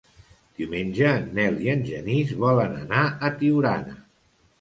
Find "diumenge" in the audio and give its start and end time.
0.59-1.09